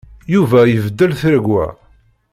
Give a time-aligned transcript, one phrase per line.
[0.33, 1.65] Yuba ibeddel tiregwa.